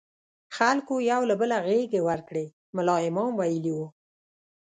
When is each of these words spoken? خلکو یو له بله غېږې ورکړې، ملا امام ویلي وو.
خلکو 0.57 0.93
یو 1.11 1.21
له 1.29 1.35
بله 1.41 1.57
غېږې 1.67 2.01
ورکړې، 2.09 2.45
ملا 2.75 2.95
امام 3.07 3.31
ویلي 3.39 3.71
وو. 3.77 3.87